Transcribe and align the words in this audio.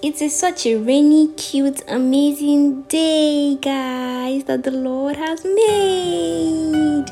It 0.00 0.22
is 0.22 0.32
such 0.32 0.64
a 0.64 0.76
rainy, 0.76 1.32
cute, 1.32 1.82
amazing 1.88 2.82
day, 2.82 3.56
guys, 3.56 4.44
that 4.44 4.62
the 4.62 4.70
Lord 4.70 5.16
has 5.16 5.44
made. 5.44 7.04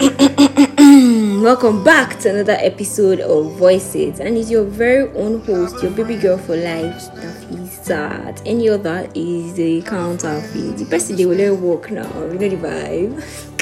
Welcome 1.42 1.84
back 1.84 2.18
to 2.20 2.30
another 2.30 2.56
episode 2.58 3.20
of 3.20 3.58
Voices, 3.58 4.20
and 4.20 4.38
it's 4.38 4.50
your 4.50 4.64
very 4.64 5.12
own 5.16 5.42
host, 5.42 5.82
your 5.82 5.92
baby 5.92 6.16
girl 6.16 6.38
for 6.38 6.56
life, 6.56 7.10
Nafisat. 7.12 8.40
Any 8.46 8.70
other 8.70 9.06
is 9.14 9.52
the 9.52 9.82
counterfeit. 9.82 10.78
The 10.78 10.86
person 10.86 11.16
they 11.16 11.26
will 11.26 11.38
ever 11.38 11.54
walk 11.54 11.90
now. 11.90 12.10
You 12.24 12.38
know 12.38 12.48
the 12.48 12.56
vibe. 12.56 13.52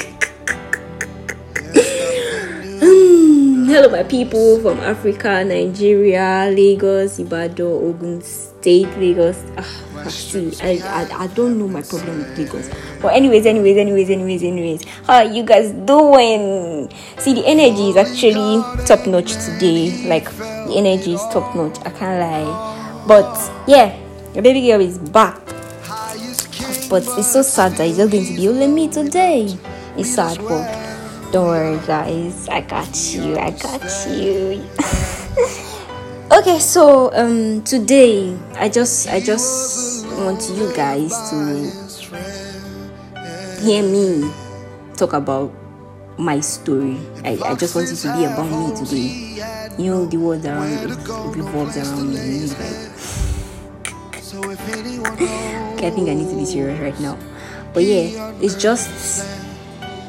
hello 3.75 3.89
my 3.89 4.03
people 4.03 4.57
from 4.61 4.79
africa 4.79 5.43
nigeria 5.43 6.47
lagos 6.47 7.19
ibadan 7.19 7.67
ogun 7.67 8.21
state 8.23 8.87
lagos. 8.95 9.35
Ah, 9.59 10.07
see 10.07 10.47
I, 10.63 10.79
I 10.79 11.03
i 11.23 11.27
don't 11.35 11.59
know 11.59 11.67
my 11.67 11.83
problem 11.83 12.23
with 12.23 12.39
lagos. 12.39 12.71
But 13.03 13.19
anyways 13.19 13.43
anyways 13.45 13.75
anyways 13.75 14.09
anyways 14.09 14.43
anyways. 14.47 14.81
How 15.03 15.15
are 15.15 15.27
you 15.27 15.43
guys 15.43 15.75
doing? 15.83 16.87
See 17.19 17.35
the 17.35 17.43
energy 17.43 17.91
is 17.91 17.99
actually 17.99 18.63
top 18.87 19.03
notch 19.11 19.35
today. 19.43 20.07
Like 20.07 20.31
the 20.71 20.79
energy 20.79 21.19
is 21.19 21.21
top 21.35 21.51
notch 21.51 21.75
i 21.83 21.91
can't 21.91 22.15
lie. 22.23 22.47
But 23.03 23.35
yeah 23.67 23.91
your 24.31 24.39
baby 24.41 24.71
girl 24.71 24.79
is 24.79 24.95
back. 25.11 25.35
But 26.87 27.03
it's 27.19 27.27
so 27.27 27.43
sad 27.43 27.75
that 27.75 27.91
it's 27.91 27.99
just 27.99 28.07
going 28.07 28.23
to 28.23 28.35
be 28.39 28.47
only 28.47 28.71
me 28.71 28.87
today. 28.87 29.51
It's 29.99 30.15
sad 30.15 30.39
but 30.47 30.84
don't 31.31 31.47
worry, 31.47 31.79
guys. 31.85 32.47
I 32.49 32.61
got 32.61 32.95
you. 33.13 33.37
I 33.37 33.51
got 33.51 33.83
you. 34.09 34.63
okay, 36.31 36.59
so 36.59 37.11
um 37.13 37.63
today 37.63 38.37
I 38.55 38.69
just 38.69 39.07
I 39.09 39.19
just 39.19 40.05
want 40.17 40.49
you 40.49 40.71
guys 40.75 41.11
to 41.29 41.35
hear 43.61 43.83
me 43.83 44.31
talk 44.95 45.13
about 45.13 45.51
my 46.17 46.39
story. 46.39 46.97
I, 47.23 47.37
I 47.43 47.55
just 47.55 47.75
want 47.75 47.91
it 47.91 47.95
to 47.95 48.13
be 48.15 48.23
about 48.23 48.49
me 48.49 48.75
today. 48.75 49.35
You 49.77 49.91
know 49.91 50.05
the 50.05 50.17
world 50.17 50.45
around 50.45 50.71
it 50.71 50.89
revolves 51.35 51.75
around 51.77 52.13
me. 52.13 52.47
Like, 52.47 52.95
okay, 55.11 55.87
I 55.87 55.89
think 55.91 56.09
I 56.09 56.13
need 56.13 56.29
to 56.29 56.35
be 56.35 56.45
serious 56.45 56.79
right 56.79 56.99
now. 56.99 57.17
But 57.73 57.83
yeah, 57.83 58.31
it's 58.39 58.55
just 58.55 58.87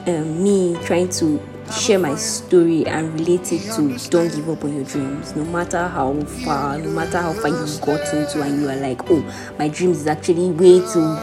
um, 0.07 0.43
me 0.43 0.77
trying 0.85 1.09
to 1.09 1.41
share 1.73 1.99
my 1.99 2.15
story 2.15 2.87
and 2.87 3.12
relate 3.19 3.53
it 3.53 3.62
to 3.75 4.11
don't 4.11 4.35
give 4.35 4.49
up 4.49 4.62
on 4.65 4.75
your 4.77 4.85
dreams. 4.85 5.35
No 5.35 5.45
matter 5.45 5.89
how 5.89 6.15
far 6.45 6.79
no 6.79 6.91
matter 6.91 7.19
how 7.19 7.33
far 7.33 7.49
you've 7.49 7.81
gotten 7.81 8.27
to 8.33 8.43
and 8.43 8.61
you 8.62 8.69
are 8.69 8.77
like 8.77 9.11
oh 9.11 9.23
my 9.59 9.69
dreams 9.69 10.01
is 10.01 10.07
actually 10.07 10.51
way 10.51 10.81
too 10.81 11.17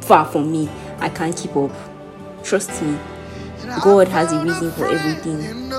far 0.00 0.24
from 0.24 0.50
me. 0.52 0.68
I 0.98 1.08
can't 1.08 1.36
keep 1.36 1.54
up. 1.56 1.72
Trust 2.42 2.82
me. 2.82 2.98
God 3.82 4.08
has 4.08 4.32
a 4.32 4.42
reason 4.42 4.70
for 4.72 4.86
everything. 4.86 5.70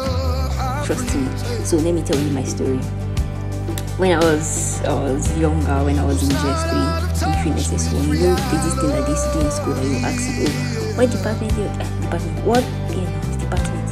Trust 0.85 1.15
me. 1.15 1.65
So 1.65 1.77
let 1.77 1.93
me 1.93 2.03
tell 2.03 2.17
you 2.17 2.31
my 2.31 2.43
story. 2.43 2.77
When 3.97 4.11
I 4.11 4.19
was 4.19 4.81
I 4.83 4.93
was 4.93 5.37
younger, 5.37 5.83
when 5.83 5.97
I 5.97 6.05
was 6.05 6.21
in 6.23 6.29
JS3, 6.29 7.04
entering 7.45 7.63
SS1, 7.63 8.07
you 8.07 8.27
know, 8.27 8.35
this 8.35 8.73
they 8.75 8.81
do 8.81 9.45
in 9.45 9.51
school 9.51 9.73
that 9.73 9.85
you 9.85 9.97
ask, 10.01 10.25
oh, 10.33 10.97
what 10.97 11.11
department 11.11 11.53
you, 11.53 11.63
uh, 11.63 12.01
department, 12.01 12.45
what, 12.45 12.63
yeah, 12.89 13.05
department, 13.37 13.89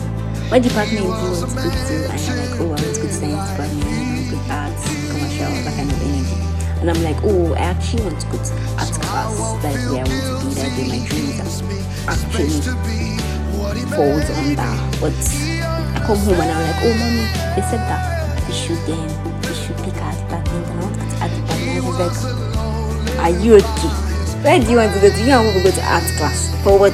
what 0.49 0.61
department 0.61 0.97
do 0.97 1.03
you 1.03 1.09
want 1.09 1.49
to 1.49 1.55
go 1.55 1.69
to? 1.69 1.95
And 2.09 2.17
I'm 2.17 2.37
like, 2.37 2.59
oh, 2.59 2.65
I 2.65 2.69
want 2.69 2.81
to 2.81 2.85
go 2.85 3.07
to 3.07 3.13
science 3.13 3.49
department, 3.51 3.85
you 3.85 3.93
know, 3.93 4.29
good 4.29 4.51
arts, 4.51 4.83
commercial, 5.11 5.53
that 5.63 5.73
kind 5.77 5.91
of 5.91 6.01
energy. 6.01 6.37
And 6.81 6.89
I'm 6.89 7.03
like, 7.03 7.19
oh, 7.23 7.53
I 7.53 7.59
actually 7.59 8.03
want 8.03 8.19
to 8.21 8.27
go 8.27 8.37
to 8.43 8.53
art 8.75 8.91
class. 8.91 9.61
That's 9.61 9.85
where 9.87 10.01
I 10.01 10.09
want 10.09 10.41
to 10.41 10.49
be. 10.49 10.53
That's 10.53 10.73
where 10.73 10.89
my 10.89 11.01
dreams 11.07 11.39
are 11.39 12.11
actually 12.11 12.61
falls 13.93 14.29
on 14.33 14.55
that. 14.57 14.77
But 14.99 15.13
I 15.13 16.03
come 16.05 16.17
home 16.17 16.39
and 16.41 16.51
I'm 16.51 16.63
like, 16.65 16.81
oh, 16.81 16.93
mommy, 16.97 17.25
they 17.55 17.63
said 17.69 17.83
that 17.87 18.47
we 18.47 18.53
should 18.53 18.81
then 18.85 19.09
um, 19.23 19.41
we 19.41 19.53
should 19.53 19.77
pick 19.77 19.95
our 20.01 20.11
department 20.11 20.67
and 20.67 20.79
I 20.79 20.83
want 20.83 20.95
to 20.95 20.99
go 20.99 21.07
to 21.07 21.21
art 21.21 21.31
department. 21.31 21.85
He's 21.85 22.33
like, 22.33 22.42
Are 23.23 23.29
you 23.29 23.55
okay? 23.55 23.87
Where 24.43 24.59
do 24.59 24.69
you 24.69 24.75
want 24.75 24.93
to 24.93 24.99
go 24.99 25.09
to? 25.09 25.23
You 25.23 25.31
want 25.31 25.55
to 25.55 25.63
go 25.63 25.71
to 25.71 25.83
art 25.87 26.03
class. 26.17 26.51
For 26.61 26.77
what? 26.77 26.93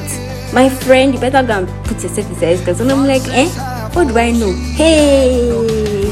My 0.54 0.68
friend, 0.68 1.12
you 1.12 1.18
better 1.18 1.42
go 1.44 1.58
and 1.58 1.68
put 1.84 2.00
yourself 2.00 2.30
inside 2.30 2.62
class. 2.62 2.78
And 2.78 2.92
I'm 2.92 3.04
like, 3.04 3.26
eh? 3.28 3.48
What 3.94 4.06
do 4.06 4.16
I 4.16 4.30
know? 4.30 4.52
Hey, 4.52 5.50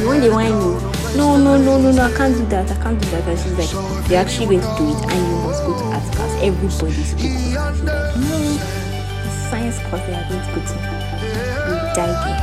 when 0.04 0.20
do 0.20 0.32
I 0.34 0.48
know? 0.48 0.74
No, 1.16 1.36
no, 1.36 1.56
no, 1.56 1.80
no, 1.80 1.92
no, 1.92 2.02
I 2.02 2.12
can't 2.16 2.36
do 2.36 2.44
that. 2.46 2.68
I 2.68 2.82
can't 2.82 3.00
do 3.00 3.08
that. 3.10 3.28
And 3.28 3.38
she's 3.38 3.52
like, 3.52 4.10
You're 4.10 4.18
actually 4.18 4.58
going 4.58 4.60
to 4.60 4.74
do 4.76 4.90
it 4.90 5.02
and 5.06 5.26
you 5.30 5.36
must 5.46 5.62
go 5.62 5.78
to 5.78 5.84
art 5.84 6.02
class. 6.12 6.42
Everybody's 6.42 6.80
going 6.80 6.92
to. 6.92 6.98
She's 6.98 7.54
like, 7.54 8.16
No, 8.18 8.58
the 9.22 9.30
science 9.50 9.78
class 9.78 10.04
they 10.04 10.14
are 10.14 10.26
going 10.28 10.42
to 10.42 10.50
go 10.50 10.60
to. 10.66 10.74
You 11.70 11.78
die 11.94 12.10
there. 12.26 12.40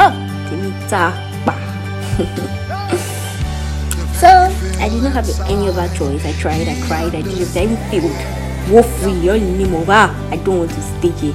Oh, 0.00 0.12
Timita. 0.48 1.04
So 2.16 2.60
I 4.78 4.88
did 4.88 5.02
not 5.02 5.12
have 5.12 5.28
any 5.48 5.68
other 5.68 5.88
choice. 5.94 6.24
I 6.24 6.32
tried, 6.32 6.66
I 6.68 6.80
cried, 6.86 7.14
I 7.14 7.20
did 7.22 7.38
it, 7.38 7.56
I 7.56 7.64
even 7.64 7.76
failed. 7.90 8.16
Woefully, 8.70 9.28
all 9.28 9.36
in 9.36 9.84
ah, 9.88 10.14
I 10.30 10.36
don't 10.36 10.58
want 10.58 10.70
to 10.70 10.82
stay 10.82 11.10
here. 11.10 11.34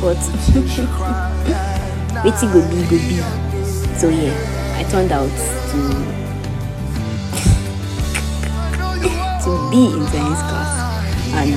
But 0.00 0.16
waiting 2.24 2.50
go 2.52 2.60
be, 2.68 2.82
go 2.86 2.98
be. 2.98 3.22
So 3.98 4.08
yeah, 4.08 4.34
I 4.76 4.82
turned 4.90 5.12
out 5.12 5.30
to 5.30 5.78
to 9.44 9.50
be 9.70 9.82
in 9.94 10.06
science 10.08 10.42
class. 10.46 10.70
And 11.34 11.54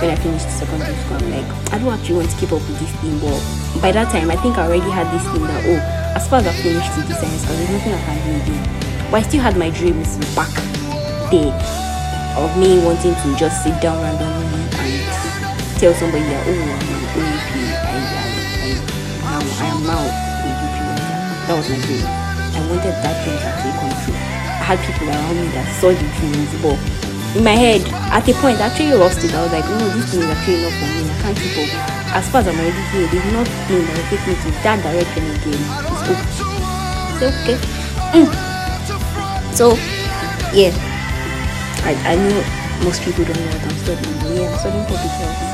when 0.00 0.10
I 0.10 0.16
finished 0.16 0.50
secondary 0.50 0.96
school, 0.96 1.16
I'm 1.16 1.30
like, 1.30 1.46
I 1.72 1.78
don't 1.78 1.92
actually 1.92 2.16
want 2.16 2.30
to 2.30 2.36
keep 2.36 2.52
up 2.52 2.60
with 2.60 2.78
this 2.78 2.90
thing. 3.00 3.18
But 3.20 3.40
by 3.80 3.92
that 3.92 4.10
time, 4.10 4.30
I 4.30 4.36
think 4.36 4.58
I 4.58 4.66
already 4.66 4.90
had 4.90 5.10
this 5.14 5.22
thing 5.32 5.42
that, 5.42 5.64
oh, 5.66 5.80
as 6.16 6.26
far 6.28 6.40
as 6.40 6.46
I 6.46 6.52
finished 6.52 6.94
the 6.96 7.14
science 7.14 7.44
class, 7.44 7.56
there's 7.56 7.70
nothing 7.70 7.92
I 7.92 8.00
can 8.04 8.16
do 8.24 8.30
again. 8.42 8.62
But 9.14 9.22
I 9.22 9.28
still 9.30 9.46
had 9.46 9.54
my 9.54 9.70
dreams 9.70 10.18
back 10.34 10.50
there 11.30 11.54
of 12.34 12.50
me 12.58 12.82
wanting 12.82 13.14
to 13.14 13.28
just 13.38 13.62
sit 13.62 13.78
down 13.78 13.94
randomly 14.02 14.58
and 14.58 15.54
tell 15.78 15.94
somebody 15.94 16.26
that, 16.34 16.42
oh, 16.42 16.50
I'm 16.50 16.82
an 16.82 16.98
OAP. 17.14 17.46
I, 17.78 17.94
I, 17.94 18.74
I, 19.22 19.38
I, 19.38 19.66
am 19.70 19.86
now 19.86 20.02
UP 20.02 21.46
That 21.46 21.54
was 21.54 21.70
my 21.70 21.78
dream. 21.86 22.02
I 22.02 22.60
wanted 22.66 22.90
that 23.06 23.14
dream 23.22 23.38
to 23.38 23.46
actually 23.46 23.78
come 23.78 23.94
true. 24.02 24.18
I 24.18 24.66
had 24.66 24.82
people 24.82 25.06
around 25.06 25.38
me 25.38 25.46
that 25.54 25.70
saw 25.78 25.94
the 25.94 26.08
dreams, 26.18 26.50
but 26.58 26.74
in 27.38 27.46
my 27.46 27.54
head, 27.54 27.86
at 28.10 28.26
a 28.26 28.34
point, 28.42 28.58
I 28.58 28.66
actually 28.66 28.98
lost 28.98 29.22
it. 29.22 29.30
I 29.30 29.46
was 29.46 29.54
like, 29.54 29.62
no, 29.62 29.94
this 29.94 30.10
thing 30.10 30.26
is 30.26 30.30
actually 30.34 30.58
not 30.58 30.74
for 30.74 30.90
me. 30.90 31.06
I 31.06 31.14
can't 31.22 31.38
keep 31.38 31.54
up. 31.62 32.18
As 32.18 32.26
far 32.34 32.42
as 32.42 32.50
I'm 32.50 32.58
already 32.58 32.82
here, 32.90 33.06
there's 33.06 33.30
nothing 33.30 33.78
that 33.78 33.94
will 33.94 34.10
take 34.10 34.26
me 34.26 34.34
to 34.42 34.50
that 34.66 34.82
direction 34.82 35.22
again. 35.38 35.62
It's 35.86 36.02
okay. 36.02 36.18
It's 37.14 37.22
okay. 37.30 37.58
Mm. 38.10 38.53
So, 39.54 39.78
yeah, 40.50 40.74
I, 41.86 41.94
I 42.02 42.14
know 42.18 42.42
most 42.82 43.06
people 43.06 43.22
don't 43.22 43.38
know 43.38 43.54
what 43.54 43.62
I'm 43.62 43.78
studying, 43.86 44.18
but 44.18 44.34
yeah, 44.34 44.50
I'm 44.50 44.58
studying 44.58 44.82
public 44.82 45.14
health. 45.14 45.46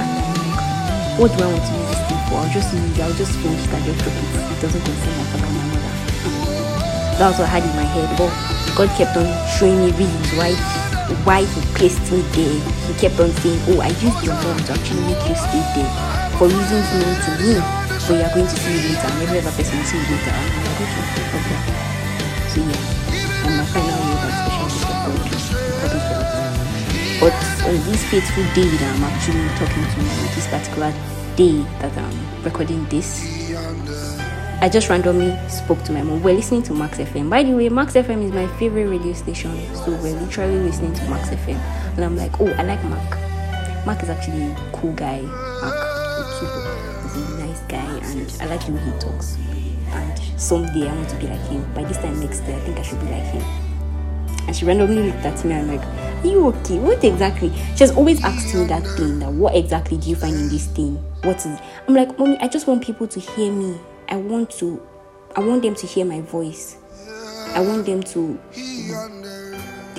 And 0.00 0.08
um, 0.16 1.20
what 1.20 1.28
do 1.28 1.44
I 1.44 1.52
want 1.52 1.60
to 1.60 1.72
use 1.76 1.92
this 1.92 2.02
thing 2.08 2.22
for? 2.24 2.40
I'll 2.40 2.48
just 2.56 2.72
use 2.72 2.96
I'll 3.04 3.12
just 3.20 3.36
finish 3.44 3.60
that, 3.68 3.84
just 3.84 4.00
drop 4.00 4.16
it. 4.16 4.48
It 4.48 4.60
doesn't 4.64 4.80
concern 4.80 5.12
my 5.20 5.26
father 5.28 5.44
or 5.44 5.60
my 5.60 5.64
mother. 5.76 5.92
That 7.20 7.26
was 7.28 7.36
what 7.36 7.44
I 7.44 7.60
had 7.60 7.68
in 7.68 7.76
my 7.76 7.84
head, 7.84 8.08
but 8.16 8.32
God 8.80 8.88
kept 8.96 9.12
on 9.12 9.28
showing 9.60 9.76
me 9.76 9.92
reasons 9.92 10.28
why 10.40 10.56
why 11.28 11.44
he 11.44 11.60
placed 11.76 12.00
me 12.08 12.24
there. 12.32 12.56
He 12.88 12.92
kept 12.96 13.20
on 13.20 13.28
saying, 13.44 13.60
Oh, 13.68 13.84
I 13.84 13.92
used 14.00 14.24
your 14.24 14.40
mom 14.40 14.56
to 14.56 14.72
actually 14.72 15.04
make 15.04 15.20
you 15.28 15.36
stay 15.36 15.60
there 15.76 15.92
for 16.40 16.48
reasons 16.48 16.88
known 16.96 17.12
to 17.12 17.30
me. 17.44 17.60
But 18.08 18.08
you 18.08 18.24
are 18.24 18.32
going 18.32 18.48
to 18.48 18.56
see 18.56 18.72
me 18.72 18.88
later, 18.88 19.04
and 19.04 19.20
every 19.20 19.44
other 19.44 19.52
person 19.52 19.76
will 19.76 19.84
see 19.84 20.00
you 20.00 20.16
later. 20.16 20.32
And 20.32 20.48
I'm 20.48 20.64
like, 20.64 20.80
okay, 20.80 21.28
okay. 21.44 21.60
So 22.48 22.60
yeah 22.64 23.03
on 23.44 23.56
my 23.56 23.64
final 23.64 23.98
year 24.08 24.20
But 27.20 27.32
on 27.66 27.74
this 27.90 28.04
fateful 28.10 28.44
day 28.54 28.68
that 28.68 28.96
I'm 28.96 29.04
actually 29.04 29.48
talking 29.56 29.84
to 29.84 30.00
you, 30.02 30.34
this 30.34 30.46
particular 30.48 30.92
day 31.36 31.62
that 31.80 31.96
I'm 31.96 32.42
recording 32.42 32.84
this, 32.86 33.24
I 34.60 34.68
just 34.68 34.88
randomly 34.88 35.36
spoke 35.48 35.82
to 35.84 35.92
my 35.92 36.02
mom. 36.02 36.22
We're 36.22 36.34
listening 36.34 36.62
to 36.64 36.74
Max 36.74 36.98
FM. 36.98 37.30
By 37.30 37.42
the 37.42 37.52
way, 37.52 37.68
Max 37.68 37.94
FM 37.94 38.22
is 38.24 38.32
my 38.32 38.46
favorite 38.58 38.88
radio 38.88 39.12
station. 39.12 39.56
So 39.74 39.90
we're 40.02 40.18
literally 40.20 40.58
listening 40.58 40.92
to 40.94 41.08
Max 41.08 41.28
FM. 41.30 41.58
And 41.96 42.04
I'm 42.04 42.16
like, 42.16 42.40
oh, 42.40 42.48
I 42.58 42.62
like 42.62 42.82
Mark. 42.84 43.18
Mark 43.86 44.02
is 44.02 44.10
actually 44.10 44.42
a 44.44 44.70
cool 44.72 44.92
guy. 44.92 45.20
Mark 45.22 45.94
He's 47.14 47.30
a 47.30 47.38
nice 47.38 47.60
guy 47.62 47.84
and 48.10 48.36
I 48.40 48.46
like 48.46 48.66
the 48.66 48.72
way 48.72 48.80
he 48.80 48.90
talks 48.98 49.36
and 49.94 50.40
someday 50.40 50.88
I 50.88 50.94
want 50.94 51.08
to 51.10 51.16
be 51.16 51.26
like 51.26 51.40
him. 51.48 51.72
By 51.74 51.84
this 51.84 51.98
time 51.98 52.20
next 52.20 52.42
year, 52.44 52.56
I 52.56 52.60
think 52.60 52.78
I 52.78 52.82
should 52.82 53.00
be 53.00 53.06
like 53.06 53.24
him. 53.24 53.42
And 54.46 54.54
she 54.54 54.64
randomly 54.64 55.10
looked 55.10 55.24
at 55.24 55.44
me 55.44 55.54
and 55.54 55.70
I'm 55.70 55.76
like, 55.76 56.24
Are 56.24 56.26
you 56.26 56.46
okay? 56.48 56.78
What 56.78 57.02
exactly? 57.02 57.50
She 57.74 57.78
has 57.78 57.92
always 57.92 58.22
asked 58.22 58.54
me 58.54 58.64
that 58.66 58.82
thing 58.96 59.18
that 59.20 59.32
what 59.32 59.54
exactly 59.54 59.96
do 59.96 60.10
you 60.10 60.16
find 60.16 60.34
in 60.34 60.48
this 60.48 60.66
thing? 60.66 60.96
What 61.22 61.36
is 61.38 61.58
I'm 61.88 61.94
like, 61.94 62.18
Mommy, 62.18 62.36
I 62.38 62.48
just 62.48 62.66
want 62.66 62.84
people 62.84 63.06
to 63.08 63.20
hear 63.20 63.50
me. 63.50 63.78
I 64.08 64.16
want 64.16 64.50
to 64.58 64.82
I 65.36 65.40
want 65.40 65.62
them 65.62 65.74
to 65.74 65.86
hear 65.86 66.04
my 66.04 66.20
voice. 66.20 66.76
I 67.54 67.60
want 67.60 67.86
them 67.86 68.02
to 68.02 68.38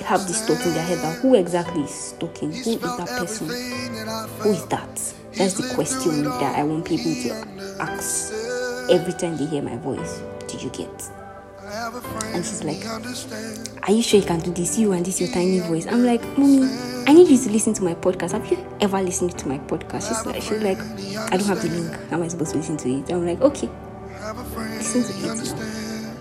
have 0.04 0.26
this 0.28 0.46
thought 0.46 0.64
in 0.64 0.72
their 0.74 0.84
head 0.84 0.98
that 0.98 1.18
who 1.20 1.34
exactly 1.34 1.82
is 1.82 2.14
talking? 2.20 2.52
Who 2.52 2.70
is 2.70 2.80
that 2.80 3.08
person? 3.18 3.48
Who 3.48 4.50
is 4.50 4.64
that? 4.66 5.14
That's 5.36 5.54
the 5.54 5.74
question 5.74 6.24
that 6.24 6.56
I 6.56 6.62
want 6.62 6.84
people 6.84 7.12
to 7.12 7.30
ask 7.80 8.45
every 8.90 9.12
time 9.12 9.36
they 9.36 9.46
hear 9.46 9.62
my 9.62 9.76
voice. 9.76 10.22
Do 10.48 10.58
you 10.58 10.70
get? 10.70 11.10
And 12.32 12.44
she's 12.44 12.62
like, 12.62 12.84
Are 13.88 13.92
you 13.92 14.02
sure 14.02 14.20
you 14.20 14.26
can 14.26 14.38
do 14.40 14.52
this? 14.52 14.78
You 14.78 14.92
and 14.92 15.04
this 15.04 15.20
your 15.20 15.30
tiny 15.30 15.58
voice. 15.60 15.86
I'm 15.86 16.04
like, 16.04 16.22
Mommy, 16.38 16.68
I 17.06 17.12
need 17.12 17.28
you 17.28 17.38
to 17.38 17.50
listen 17.50 17.74
to 17.74 17.82
my 17.82 17.94
podcast. 17.94 18.32
Have 18.32 18.50
you 18.50 18.64
ever 18.80 19.02
listened 19.02 19.36
to 19.38 19.48
my 19.48 19.58
podcast? 19.58 20.08
She's 20.08 20.26
like, 20.26 20.42
she's 20.42 20.62
like, 20.62 20.78
I 21.32 21.36
don't 21.36 21.46
have 21.46 21.62
the 21.62 21.68
link. 21.68 21.92
How 22.10 22.16
am 22.16 22.22
I 22.22 22.28
supposed 22.28 22.52
to 22.52 22.58
listen 22.58 22.76
to 22.78 22.88
it? 22.88 23.10
I'm 23.10 23.26
like, 23.26 23.40
okay, 23.40 23.68
listen 24.78 25.02
to 25.02 25.12
it 25.12 25.56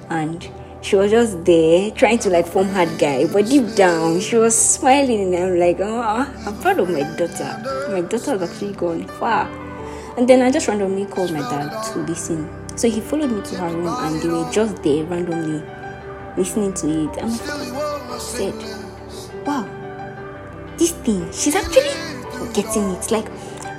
now. 0.10 0.16
And 0.16 0.50
she 0.82 0.96
was 0.96 1.12
just 1.12 1.44
there 1.46 1.92
trying 1.92 2.20
to 2.20 2.30
like 2.30 2.48
form 2.48 2.68
hard 2.70 2.98
guy, 3.00 3.26
but 3.32 3.46
deep 3.46 3.76
down 3.76 4.20
she 4.20 4.38
was 4.38 4.56
smiling, 4.56 5.34
and 5.36 5.44
I'm 5.44 5.60
like, 5.60 5.78
oh, 5.80 6.34
I'm 6.46 6.60
proud 6.62 6.80
of 6.80 6.90
my 6.90 7.02
daughter. 7.18 7.90
My 7.92 8.02
daughter 8.02 8.38
has 8.38 8.42
actually 8.50 8.74
gone 8.74 9.08
far. 9.08 9.48
And 10.18 10.28
then 10.28 10.42
I 10.42 10.52
just 10.52 10.68
randomly 10.68 11.06
called 11.06 11.32
my 11.32 11.40
dad 11.40 11.84
to 11.92 12.00
listen. 12.00 12.50
So 12.78 12.90
he 12.90 13.02
followed 13.02 13.32
me 13.32 13.42
to 13.42 13.56
her 13.56 13.70
room, 13.70 13.88
and 13.88 14.22
they 14.22 14.30
were 14.30 14.50
just 14.52 14.82
there 14.84 15.04
randomly 15.06 15.64
listening 16.38 16.74
to 16.76 16.88
it. 16.88 17.18
And 17.18 17.32
I 17.32 18.18
said, 18.18 18.54
wow, 19.46 19.66
this 20.78 20.92
thing, 20.92 21.32
she's 21.32 21.56
actually 21.56 21.94
getting 22.54 22.92
it. 22.92 23.12
Like 23.12 23.28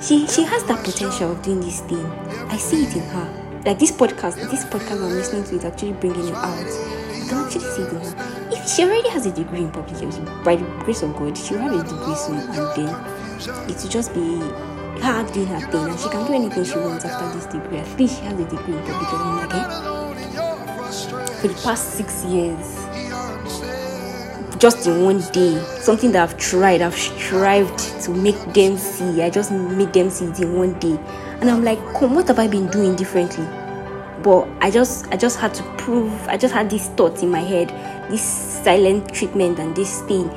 she 0.01 0.27
she 0.27 0.43
has 0.43 0.63
that 0.65 0.83
potential 0.83 1.31
of 1.31 1.41
doing 1.41 1.61
this 1.61 1.81
thing. 1.81 2.05
I 2.49 2.57
see 2.57 2.83
it 2.83 2.95
in 2.95 3.03
her 3.03 3.61
like 3.65 3.79
this 3.79 3.91
podcast, 3.91 4.35
this 4.49 4.63
podcast 4.65 5.03
I'm 5.03 5.11
listening 5.11 5.43
to 5.45 5.55
is 5.55 5.65
actually 5.65 5.93
bringing 5.93 6.27
it 6.27 6.35
out. 6.35 6.57
I 6.57 7.27
can 7.27 7.45
actually 7.45 7.65
see 7.65 7.83
the 7.83 8.47
if 8.51 8.69
she 8.69 8.83
already 8.83 9.09
has 9.09 9.25
a 9.25 9.31
degree 9.31 9.59
in 9.59 9.71
public 9.71 9.99
health, 9.99 10.43
by 10.43 10.55
the 10.55 10.63
grace 10.85 11.01
of 11.03 11.15
God, 11.15 11.37
she'll 11.37 11.57
have 11.57 11.73
a 11.73 11.83
degree 11.83 12.15
soon, 12.15 12.37
and 12.37 12.55
then 12.75 13.69
it 13.69 13.75
will 13.75 13.89
just 13.89 14.13
be 14.13 14.39
thing, 15.01 15.47
and 15.51 15.99
she 15.99 16.09
can 16.09 16.27
do 16.27 16.33
anything 16.33 16.63
she 16.63 16.77
wants 16.77 17.05
after 17.05 17.37
this 17.37 17.45
degree. 17.45 17.77
At 17.77 17.99
least 17.99 18.19
she 18.19 18.25
has 18.25 18.39
a 18.39 18.45
degree 18.45 18.77
in 18.77 18.83
public 18.85 19.13
like, 19.13 19.53
eh? 19.53 19.67
For 21.41 21.47
the 21.47 21.59
past 21.63 21.93
six 21.93 22.23
years, 22.25 22.75
just 24.57 24.87
in 24.87 25.03
one 25.03 25.19
day, 25.31 25.61
something 25.81 26.11
that 26.13 26.23
I've 26.23 26.37
tried, 26.37 26.81
I've 26.81 26.95
strived 26.95 27.79
to 28.03 28.11
make 28.11 28.41
them 28.53 28.77
see. 28.77 29.21
I 29.21 29.29
just 29.29 29.51
made 29.51 29.93
them 29.93 30.09
see 30.09 30.25
it 30.25 30.39
in 30.39 30.55
one 30.55 30.79
day, 30.79 30.97
and 31.41 31.49
I'm 31.49 31.63
like, 31.63 31.79
come, 31.93 32.15
what 32.15 32.27
have 32.27 32.39
I 32.39 32.47
been 32.47 32.67
doing 32.67 32.95
differently? 32.95 33.47
but 34.23 34.47
i 34.61 34.71
just 34.71 35.07
i 35.09 35.15
just 35.15 35.39
had 35.39 35.53
to 35.53 35.63
prove 35.77 36.11
i 36.27 36.35
just 36.35 36.53
had 36.53 36.69
this 36.69 36.87
thought 36.89 37.21
in 37.21 37.29
my 37.29 37.39
head 37.39 37.69
this 38.09 38.21
silent 38.21 39.13
treatment 39.13 39.59
and 39.59 39.75
this 39.75 40.01
thing 40.01 40.27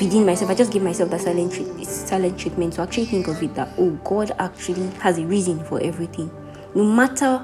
within 0.00 0.24
myself 0.24 0.50
i 0.50 0.54
just 0.54 0.72
give 0.72 0.82
myself 0.82 1.10
that 1.10 1.20
silent 1.20 1.52
treat, 1.52 1.86
silent 1.86 2.38
treatment. 2.38 2.72
To 2.74 2.82
actually 2.82 3.06
think 3.06 3.28
of 3.28 3.42
it 3.42 3.54
that 3.54 3.68
oh 3.78 3.90
god 4.04 4.32
actually 4.38 4.88
has 5.00 5.18
a 5.18 5.24
reason 5.24 5.62
for 5.64 5.80
everything. 5.82 6.30
No 6.74 6.84
matter 6.84 7.38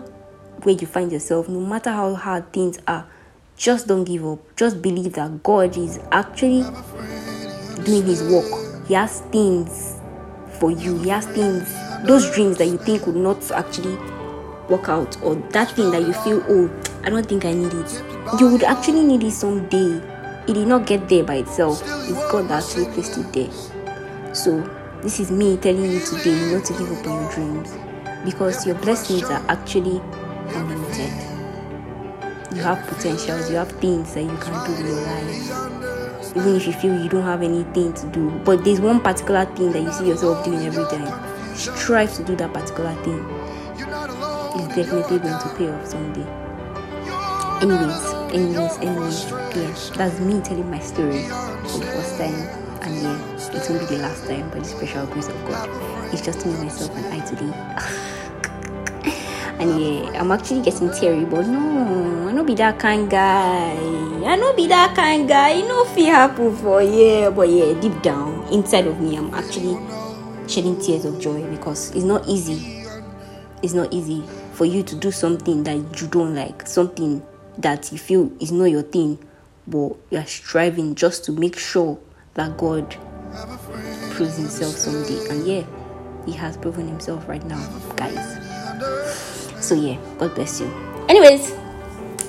where 0.62 0.74
you 0.74 0.86
find 0.86 1.12
yourself 1.12 1.48
no 1.48 1.60
matter 1.60 1.90
how 1.90 2.14
hard 2.14 2.52
things 2.52 2.78
are 2.86 3.06
just 3.56 3.86
don't 3.86 4.04
give 4.04 4.24
up. 4.26 4.38
Just 4.56 4.82
believe 4.82 5.14
that 5.14 5.42
god 5.42 5.76
is 5.76 5.98
actually 6.12 6.62
doing 7.84 8.04
his 8.04 8.22
work. 8.24 8.86
He 8.86 8.94
has 8.94 9.20
things 9.32 9.98
for 10.58 10.70
you. 10.70 10.98
He 10.98 11.10
has 11.10 11.26
things 11.26 11.72
those 12.06 12.30
dreams 12.34 12.58
that 12.58 12.66
you 12.66 12.78
think 12.78 13.06
would 13.06 13.16
not 13.16 13.50
actually 13.50 13.96
work 14.68 14.88
out 14.88 15.20
or 15.22 15.34
that 15.50 15.70
thing 15.72 15.90
that 15.90 16.02
you 16.02 16.12
feel 16.12 16.44
oh 16.48 16.68
i 17.04 17.10
don't 17.10 17.26
think 17.26 17.44
i 17.44 17.52
need 17.52 17.72
it. 17.72 18.02
You 18.40 18.50
would 18.50 18.64
actually 18.64 19.04
need 19.04 19.22
it 19.22 19.32
someday 19.32 20.00
it 20.48 20.54
did 20.54 20.68
not 20.68 20.86
get 20.86 21.08
there 21.08 21.24
by 21.24 21.36
itself. 21.36 21.82
It's 21.84 22.32
god 22.32 22.48
that 22.48 22.64
actually 22.64 22.86
placed 22.92 23.18
it 23.18 23.32
there. 23.32 24.34
So 24.34 24.60
this 25.02 25.20
is 25.20 25.30
me 25.30 25.56
telling 25.56 25.90
you 25.90 26.00
today 26.00 26.52
not 26.52 26.64
to 26.66 26.72
give 26.74 26.90
up 26.92 27.06
on 27.06 27.22
your 27.22 27.32
dreams 27.32 27.72
because 28.24 28.66
your 28.66 28.76
blessings 28.76 29.24
are 29.24 29.44
actually 29.48 30.00
unlimited. 30.54 31.12
you 32.54 32.62
have 32.62 32.86
potentials 32.86 33.50
you 33.50 33.56
have 33.56 33.70
things 33.72 34.14
that 34.14 34.22
you 34.22 34.36
can 34.38 34.66
do 34.66 34.74
in 34.80 34.86
your 34.86 35.02
life. 35.02 36.36
even 36.36 36.56
if 36.56 36.66
you 36.66 36.72
feel 36.72 37.02
you 37.02 37.08
don't 37.08 37.22
have 37.22 37.42
anything 37.42 37.92
to 37.94 38.06
do. 38.08 38.30
But 38.44 38.64
there's 38.64 38.80
one 38.80 39.00
particular 39.00 39.44
thing 39.46 39.72
that 39.72 39.82
you 39.82 39.92
see 39.92 40.08
yourself 40.08 40.44
doing 40.44 40.66
every 40.66 40.84
time. 40.84 41.54
strive 41.54 42.14
to 42.16 42.24
do 42.24 42.36
that 42.36 42.52
particular 42.52 42.94
thing. 43.02 43.24
Is 44.56 44.68
definitely 44.68 45.18
going 45.18 45.38
to 45.38 45.54
pay 45.56 45.68
off 45.68 45.86
someday. 45.86 46.26
Anyways, 47.62 48.15
anyways, 48.32 48.78
anyways, 48.78 49.30
yeah, 49.30 49.74
that's 49.96 50.20
me 50.20 50.40
telling 50.42 50.70
my 50.70 50.78
story 50.78 51.24
for 51.68 51.78
the 51.78 51.86
first 51.86 52.18
time, 52.18 52.34
and 52.82 53.02
yeah, 53.02 53.18
it 53.54 53.70
won't 53.70 53.88
be 53.88 53.96
the 53.96 54.02
last 54.02 54.26
time 54.26 54.48
by 54.50 54.58
the 54.58 54.64
special 54.64 55.06
grace 55.06 55.28
of 55.28 55.44
God. 55.46 55.68
It's 56.12 56.22
just 56.22 56.44
me, 56.46 56.52
myself, 56.54 56.94
and 56.96 57.06
I 57.06 57.20
today. 57.26 57.52
and 59.58 59.80
yeah, 59.80 60.20
I'm 60.20 60.30
actually 60.32 60.62
getting 60.62 60.90
teary, 60.92 61.24
but 61.24 61.46
no, 61.46 62.28
I 62.28 62.32
not 62.32 62.46
be 62.46 62.54
that 62.54 62.78
kind 62.78 63.10
guy. 63.10 63.76
I 64.26 64.36
not 64.36 64.56
be 64.56 64.66
that 64.68 64.94
kind 64.94 65.28
guy. 65.28 65.60
Know, 65.60 65.84
feel 65.86 66.06
happy 66.06 66.50
for 66.56 66.82
yeah, 66.82 67.30
but 67.30 67.48
yeah, 67.48 67.78
deep 67.80 68.02
down 68.02 68.46
inside 68.52 68.86
of 68.86 69.00
me, 69.00 69.16
I'm 69.16 69.32
actually 69.34 69.78
shedding 70.48 70.80
tears 70.80 71.04
of 71.04 71.20
joy 71.20 71.42
because 71.50 71.90
it's 71.92 72.04
not 72.04 72.26
easy. 72.28 72.84
It's 73.62 73.72
not 73.72 73.92
easy 73.92 74.22
for 74.52 74.64
you 74.64 74.82
to 74.82 74.94
do 74.94 75.10
something 75.10 75.64
that 75.64 76.00
you 76.00 76.06
don't 76.08 76.34
like, 76.34 76.66
something 76.66 77.22
that 77.58 77.92
you 77.92 77.98
feel 77.98 78.30
is 78.40 78.52
not 78.52 78.66
your 78.66 78.82
thing, 78.82 79.18
but 79.66 79.96
you 80.10 80.18
are 80.18 80.26
striving 80.26 80.94
just 80.94 81.24
to 81.24 81.32
make 81.32 81.58
sure 81.58 81.98
that 82.34 82.56
God 82.56 82.96
proves 84.10 84.36
himself 84.36 84.74
someday. 84.74 85.28
And 85.28 85.46
yeah, 85.46 85.64
he 86.24 86.32
has 86.32 86.56
proven 86.56 86.86
himself 86.88 87.28
right 87.28 87.44
now, 87.44 87.64
guys. 87.96 88.38
So 89.64 89.74
yeah, 89.74 89.98
God 90.18 90.34
bless 90.34 90.60
you. 90.60 90.66
Anyways, 91.08 91.52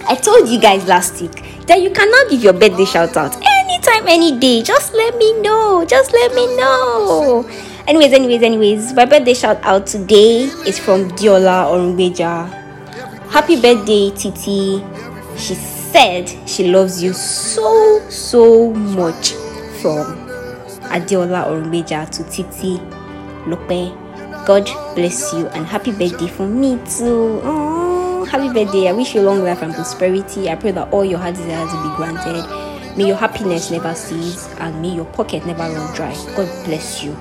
I 0.07 0.15
told 0.15 0.47
you 0.47 0.59
guys 0.59 0.87
last 0.87 1.21
week 1.21 1.65
that 1.67 1.81
you 1.81 1.91
cannot 1.91 2.29
give 2.29 2.41
your 2.43 2.53
birthday 2.53 2.85
shout 2.85 3.17
out 3.17 3.35
anytime, 3.45 4.07
any 4.07 4.37
day. 4.39 4.63
Just 4.63 4.93
let 4.93 5.15
me 5.17 5.33
know. 5.41 5.85
Just 5.85 6.13
let 6.13 6.33
me 6.33 6.47
know. 6.55 7.45
Anyways, 7.87 8.13
anyways, 8.13 8.41
anyways, 8.41 8.93
my 8.93 9.05
birthday 9.05 9.33
shout 9.33 9.59
out 9.63 9.87
today 9.87 10.43
is 10.67 10.79
from 10.79 11.09
Diola 11.11 11.67
Orumbeja. 11.71 12.51
Happy 13.31 13.59
birthday, 13.59 14.11
Titi. 14.11 14.83
She 15.37 15.53
said 15.55 16.29
she 16.47 16.67
loves 16.67 17.01
you 17.01 17.13
so, 17.13 18.01
so 18.09 18.73
much 18.73 19.33
from 19.81 20.27
Adiola 20.89 21.45
Orumbeja 21.47 22.09
to 22.09 22.23
Titi 22.29 22.79
Lope. 23.47 23.93
God 24.47 24.65
bless 24.95 25.33
you 25.33 25.47
and 25.49 25.65
happy 25.65 25.91
birthday 25.91 26.27
from 26.27 26.59
me 26.59 26.77
too. 26.85 27.39
Oh, 27.43 28.25
happy 28.25 28.47
birthday. 28.51 28.87
I 28.89 28.93
wish 28.93 29.13
you 29.13 29.21
long 29.21 29.43
life 29.43 29.61
and 29.61 29.73
prosperity. 29.73 30.49
I 30.49 30.55
pray 30.55 30.71
that 30.71 30.91
all 30.91 31.05
your 31.05 31.19
heart 31.19 31.35
desires 31.35 31.71
will 31.71 31.83
be 31.89 31.95
granted. 31.95 32.97
May 32.97 33.07
your 33.07 33.17
happiness 33.17 33.69
never 33.69 33.93
cease 33.93 34.47
and 34.57 34.81
may 34.81 34.89
your 34.95 35.05
pocket 35.05 35.45
never 35.45 35.63
run 35.63 35.95
dry. 35.95 36.13
God 36.35 36.65
bless 36.65 37.03
you. 37.03 37.15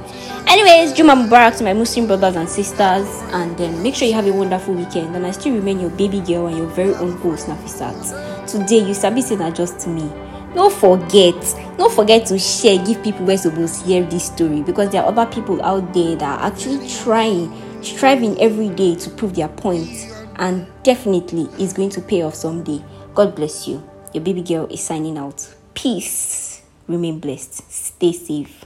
Anyways, 0.48 0.92
Juma 0.92 1.14
Mubarak 1.16 1.58
to 1.58 1.64
my 1.64 1.72
Muslim 1.72 2.06
brothers 2.06 2.36
and 2.36 2.48
sisters, 2.48 3.06
and 3.32 3.56
then 3.58 3.82
make 3.82 3.96
sure 3.96 4.06
you 4.06 4.14
have 4.14 4.26
a 4.26 4.32
wonderful 4.32 4.74
weekend. 4.74 5.16
And 5.16 5.26
I 5.26 5.32
still 5.32 5.54
remain 5.54 5.80
your 5.80 5.90
baby 5.90 6.20
girl 6.20 6.46
and 6.46 6.56
your 6.56 6.68
very 6.68 6.94
own 6.94 7.12
host, 7.18 7.48
Nafisat. 7.48 8.46
Today, 8.46 8.78
you 8.86 8.94
sabi 8.94 9.22
say 9.22 9.34
that 9.36 9.56
just 9.56 9.80
to 9.80 9.88
me. 9.88 10.08
Don't 10.54 10.72
forget, 10.72 11.34
don't 11.76 11.92
forget 11.92 12.26
to 12.26 12.38
share, 12.38 12.78
give 12.86 13.02
people 13.02 13.26
where 13.26 13.36
supposed 13.36 13.80
to 13.80 13.86
hear 13.86 14.04
this 14.04 14.26
story 14.26 14.62
because 14.62 14.90
there 14.90 15.02
are 15.02 15.08
other 15.08 15.26
people 15.26 15.60
out 15.62 15.92
there 15.92 16.14
that 16.16 16.40
are 16.40 16.46
actually 16.46 16.88
trying, 16.88 17.52
striving 17.82 18.40
every 18.40 18.68
day 18.68 18.94
to 18.94 19.10
prove 19.10 19.34
their 19.34 19.48
point, 19.48 19.90
and 20.36 20.66
definitely 20.84 21.48
it's 21.58 21.72
going 21.72 21.90
to 21.90 22.00
pay 22.00 22.22
off 22.22 22.34
someday. 22.34 22.82
God 23.14 23.34
bless 23.34 23.66
you. 23.66 23.82
Your 24.14 24.22
baby 24.22 24.42
girl 24.42 24.66
is 24.68 24.82
signing 24.82 25.18
out. 25.18 25.46
Peace. 25.74 26.62
Remain 26.86 27.18
blessed. 27.18 27.70
Stay 27.70 28.12
safe. 28.12 28.65